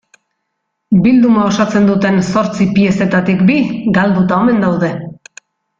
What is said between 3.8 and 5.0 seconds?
galduta omen daude.